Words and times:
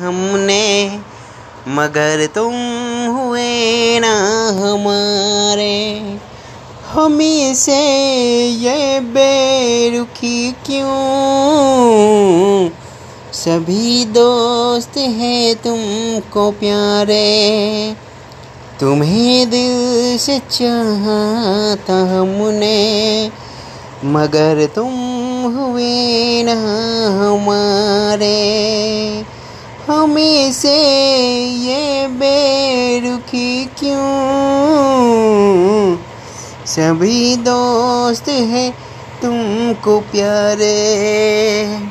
हमने, 0.00 0.98
मगर 1.68 2.26
तुम 2.26 2.54
हुए 3.06 3.98
ना 4.00 4.48
हमारे। 4.48 6.00
हमी 6.92 7.54
से 7.54 7.80
ये 8.46 9.00
बेरुखी 9.00 10.52
क्यों? 10.52 10.86
सभी 13.32 14.04
दोस्त 14.04 14.96
हैं 14.96 15.54
तुमको 15.54 16.50
प्यारे। 16.50 17.94
तुम्हें 18.80 19.50
दिल 19.50 20.18
से 20.18 20.38
चाहा 20.38 21.74
था 21.74 22.20
हमने, 22.20 23.30
मगर 24.04 24.66
तुम 24.66 24.94
हुए 25.42 26.42
ना 26.42 26.56
हमारे। 27.22 28.95
हमें 29.88 30.52
से 30.52 30.76
ये 31.46 32.06
बेरुखी 32.06 33.64
क्यों? 33.64 33.96
सभी 36.66 37.36
दोस्त 37.36 38.28
हैं 38.28 38.72
तुमको 39.22 40.00
प्यारे। 40.00 41.86